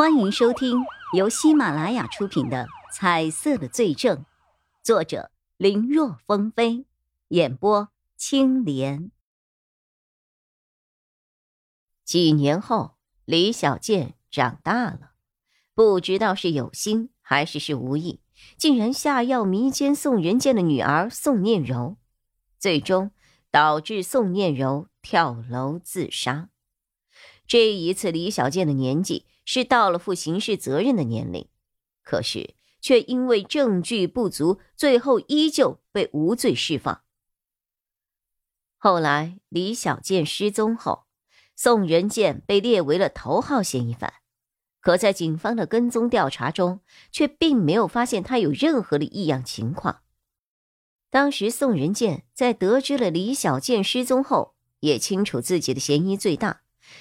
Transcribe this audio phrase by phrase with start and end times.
[0.00, 4.16] 欢迎收听由喜马拉雅出品的《彩色的罪证》，
[4.82, 6.86] 作者林若风飞，
[7.28, 9.10] 演播青莲。
[12.02, 15.10] 几年后，李小健长大了，
[15.74, 18.22] 不知道是有心还是是无意，
[18.56, 21.98] 竟然下药迷奸宋仁健的女儿宋念柔，
[22.58, 23.10] 最终
[23.50, 26.48] 导致宋念柔跳楼自杀。
[27.46, 31.48] 这一次，李小健的年纪是到了负刑事责任的年龄，
[32.04, 37.02] 可是却因为证据不足，最后依旧被无罪释放。
[38.78, 41.06] 后来，李小健失踪后，
[41.56, 44.12] 宋仁健被列为了头号嫌疑犯，
[44.80, 46.78] 可在警方的跟踪调查中，
[47.10, 50.02] 却并没有发现他有任何的异样情况。
[51.10, 56.60] 当时，宋仁健在得知了李小健失踪后，也清楚自己的嫌疑最大。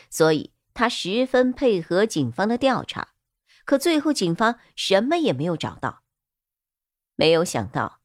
[0.10, 3.10] 所以他十分配合警方的调查，
[3.66, 6.06] 可最后警方什么也没有找到。
[7.16, 8.00] 没有想到，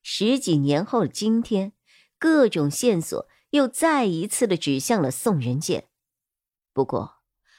[0.00, 1.72] 十几年后的今天，
[2.20, 5.88] 各种线索又再一次的指向了宋仁建。
[6.72, 7.16] 不过，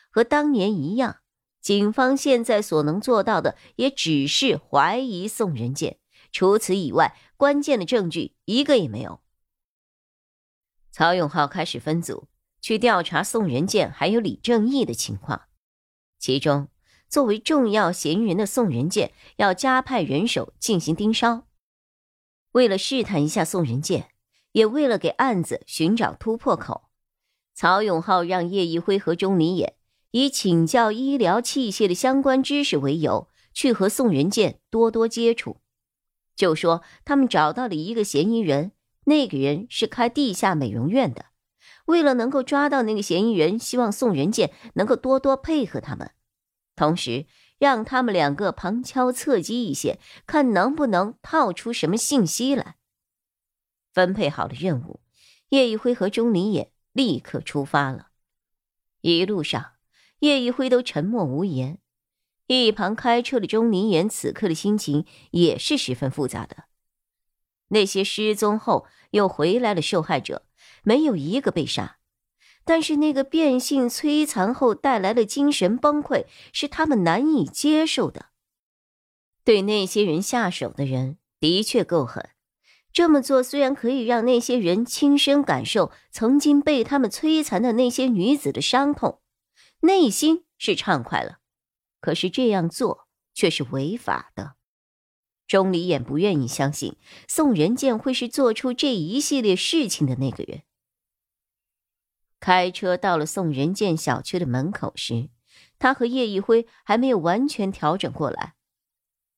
[0.10, 1.18] 和当年一样，
[1.60, 6.00] 警方现在所能做到的也只是怀疑宋仁建，
[6.32, 9.22] 除此以外，关键的证据一个也没有。
[10.94, 12.31] 曹永浩开始分组。
[12.62, 15.44] 去调查宋仁健还有李正义的情况，
[16.20, 16.70] 其中
[17.10, 21.48] 作为重要嫌疑人的宋仁健要加派人手进行盯梢。
[22.52, 24.10] 为了试探一下宋仁健，
[24.52, 26.90] 也为了给案子寻找突破口，
[27.54, 29.76] 曹永浩让叶一辉和钟离眼
[30.12, 35.58] 以请教医疗器械的相关知识为由，去和宋仁健多多接触，
[36.36, 38.74] 就说他们找到了一个嫌疑人，
[39.06, 41.31] 那个人是开地下美容院的。
[41.86, 46.12] 为了能够抓到那个嫌疑人，希望宋仁健能够多多配合他们，
[46.76, 47.26] 同时
[47.58, 52.78] 让他们两个旁敲侧击一些，看能不能套出什么信息来。
[53.94, 55.02] 分配好了任务，
[55.50, 58.08] 叶一辉和钟离眼立刻出发了。
[59.02, 59.74] 一路上，
[60.20, 61.80] 叶一辉都沉默无言，
[62.48, 66.66] 一旁开车的钟离眼此刻的心情也是十分复杂的。
[67.70, 70.46] 那些失踪后又回来的受害者。
[70.84, 71.98] 没有一个被杀，
[72.64, 78.28] 但是那个变性摧残后带来的精神崩溃是他们难以接受的。
[79.44, 82.30] 对那些人下手的人的确够狠，
[82.94, 89.20] 这么做虽然可以让那些人亲身感受曾经被他们摧残的那些女子的伤痛，
[89.82, 91.40] 内心是畅快了，
[92.00, 94.54] 可是这样做却是违法的。
[95.48, 96.96] 钟离眼不愿意相信
[97.28, 100.62] 宋仁健会是做出这一系列事情的那个人。
[102.42, 105.30] 开车到了宋仁健小区的门口时，
[105.78, 108.56] 他和叶一辉还没有完全调整过来，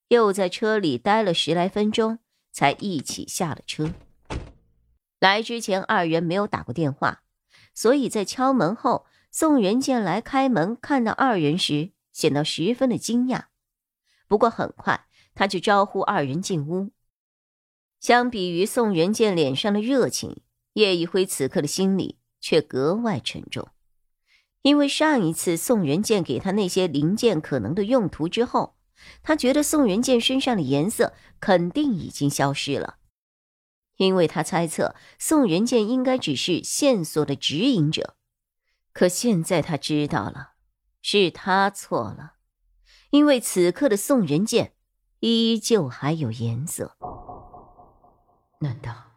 [0.08, 2.20] 又在车里待了十来分钟，
[2.54, 3.94] 才一起下了车。
[5.20, 7.24] 来之前，二人没有打过电话，
[7.74, 13.48] 所以在敲门后，宋仁健来开门，看到二人时，显得十分的惊讶。
[14.30, 16.92] 不过很快，他就招呼二人进屋。
[18.00, 20.42] 相比于宋仁健脸上的热情，
[20.74, 22.20] 叶一辉此刻的心里。
[22.44, 23.70] 却格外沉重，
[24.64, 28.76] 因为上一次宋仁健给他那些零件可能的用途之后，
[29.22, 32.98] 他觉得宋仁健身上的颜色肯定已经消失了，
[33.96, 38.18] 因为他猜测宋仁健应该只是线索的指引者，
[38.92, 40.56] 可现在他知道了，
[41.02, 42.34] 是他错了，
[43.12, 44.74] 因为此刻的宋仁健
[45.22, 46.98] 依旧还有颜色，
[48.60, 49.13] 难道？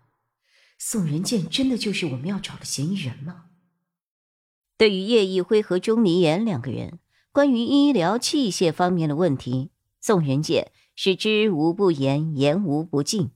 [0.89, 3.47] 宋仁健真的就是我们要找的嫌疑人吗？
[4.79, 7.01] 对于叶一辉和钟离言两个人
[7.33, 13.33] 关于医疗器械方面的问题，宋仁健是知无不言，言无不尽。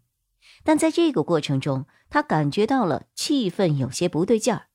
[0.63, 4.69] 但在这个过程中，他感觉到了气氛有些不对劲儿。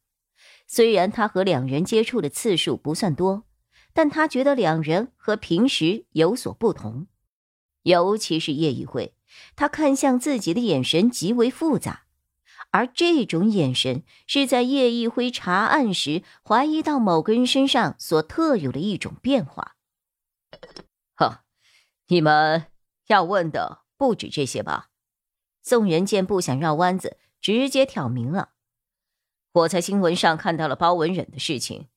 [0.68, 3.46] 虽然他和两人接触的次数不算多，
[3.94, 7.08] 但他觉得两人和平时有所不同，
[7.84, 9.16] 尤其是叶一辉，
[9.56, 12.02] 他看向自己的眼神极为复杂。
[12.76, 19.78] 而这种眼神是在叶一辉查案时怀疑到某个人身上所特有的一种变化。
[21.16, 21.46] 呵，
[22.08, 22.66] 你们
[23.08, 24.90] 要问的不止这些吧？
[25.64, 28.50] 宋仁健不想绕弯子，直接挑明了。
[29.54, 31.88] 我在新闻上看到了包文忍的事情，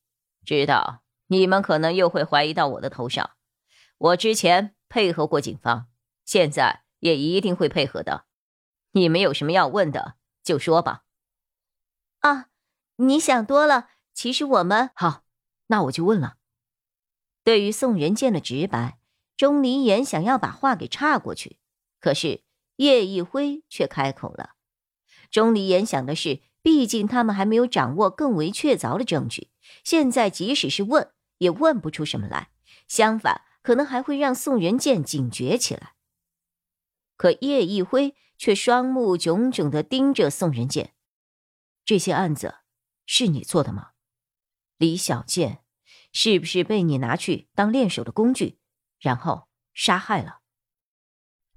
[0.45, 3.31] 知道你们可能又会怀疑到我的头上。
[3.99, 5.89] 我之前配合过警方，
[6.25, 8.27] 现在也一定会配合的。
[8.93, 10.18] 你们有什么要问的？
[10.49, 11.03] 就说吧。
[12.21, 12.49] 啊，
[12.97, 13.91] 你想多了。
[14.15, 15.23] 其实我们好，
[15.67, 16.37] 那我就问了。
[17.45, 18.99] 对于宋仁健的直白，
[19.37, 21.59] 钟离言想要把话给岔过去，
[22.00, 22.43] 可是
[22.77, 24.55] 叶一辉却开口了。
[25.31, 29.51] 钟离言想的是，毕竟他们还没有掌握更为确凿的证据，
[29.85, 32.51] 现在即使是问，也问不出什么来。
[32.89, 35.94] 相反，可能还会让宋仁健警觉起来。
[37.19, 40.94] 可叶一辉却双目炯炯的盯着宋仁健
[41.85, 42.61] ：“这些案子
[43.05, 43.91] 是你做的吗？
[44.79, 45.62] 李小健？”
[46.11, 48.59] 是不是被你拿去当练手的工具，
[48.99, 50.41] 然后杀害了？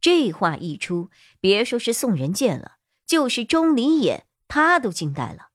[0.02, 1.10] 这话一出，
[1.40, 5.52] 别说是宋仁健了，就是钟离眼，他都惊呆了。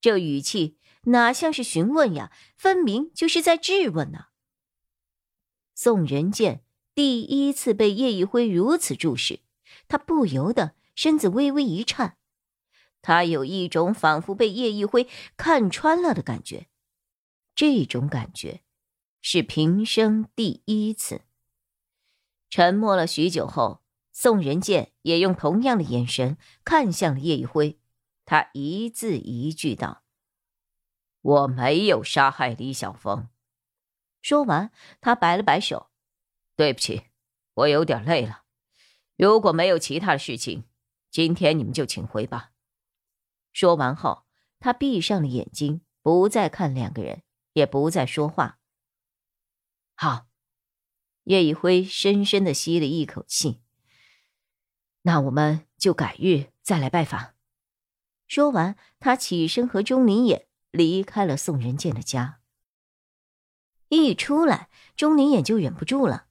[0.00, 4.26] 这语气哪像是询问呀，分明就是在质问呢。
[5.74, 6.63] 宋仁健
[6.94, 9.40] 第一次被叶一辉如此注视，
[9.88, 12.16] 他不由得身子微微一颤，
[13.02, 16.68] 他有一种仿佛被叶一辉看穿了的感觉。
[17.54, 18.62] 这种感觉
[19.20, 21.22] 是平生第一次。
[22.48, 23.82] 沉默了许久后，
[24.12, 27.80] 宋仁健也用同样的眼神看向了叶一辉，
[28.24, 30.04] 他一字一句道
[31.20, 33.28] ：“我没有杀害李小峰。”
[34.22, 34.70] 说完，
[35.00, 35.90] 他摆了摆手
[36.56, 37.04] ：“对不起，
[37.54, 38.42] 我有点累了。
[39.16, 40.64] 如果没有其他的事情，
[41.10, 42.52] 今天你们就请回吧。”
[43.52, 44.26] 说完后，
[44.58, 47.22] 他闭上了眼睛，不再看两个人。
[47.54, 48.58] 也不再说话。
[49.94, 50.26] 好，
[51.22, 53.62] 叶一辉深深的吸了一口气。
[55.02, 57.34] 那我们就改日再来拜访。
[58.26, 62.40] 说完，他起身和钟离眼离开了宋仁健的家。
[63.86, 66.26] 一出来，钟离眼就忍不住了：“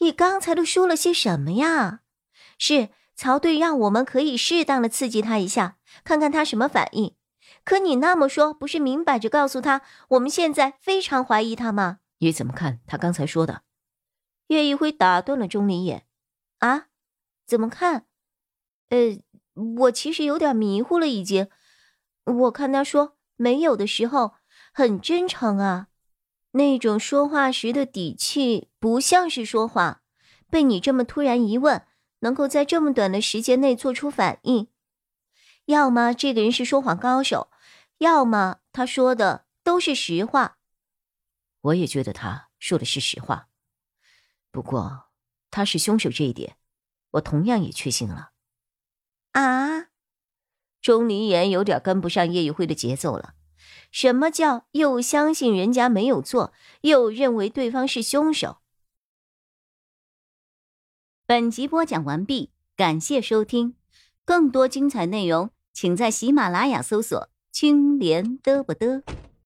[0.00, 2.00] 你刚才都说了些什么呀？”
[2.58, 7.14] 是曹队让我们可以适当的刺激他一下，看看他什么反应。
[7.64, 12.00] 可你那么说，不是明摆着告诉他我们现在非常怀疑他吗？
[12.18, 13.62] 你怎么看他刚才说的？
[14.48, 16.06] 岳一辉打断了钟离眼。
[16.58, 16.86] 啊？
[17.46, 18.06] 怎么看？
[18.88, 19.20] 呃，
[19.78, 21.48] 我其实有点迷糊了，已经。
[22.24, 24.34] 我看他说没有的时候
[24.72, 25.88] 很真诚啊，
[26.52, 30.00] 那种说话时的底气不像是说谎。
[30.50, 31.86] 被你这么突然一问，
[32.20, 34.68] 能够在这么短的时间内做出反应。
[35.66, 37.50] 要么这个人是说谎高手，
[37.98, 40.58] 要么他说的都是实话。
[41.60, 43.48] 我也觉得他说的是实话，
[44.50, 45.10] 不过
[45.52, 46.56] 他是凶手这一点，
[47.12, 48.32] 我同样也确信了。
[49.32, 49.86] 啊，
[50.82, 53.34] 钟离言有点跟不上叶一辉的节奏了。
[53.90, 56.52] 什么叫又相信人家没有做，
[56.82, 58.58] 又认为对方是凶手？
[61.26, 63.74] 本集播讲完毕，感谢收听，
[64.24, 65.50] 更多精彩内容。
[65.72, 69.02] 请在喜马拉雅搜索“青莲嘚不嘚”。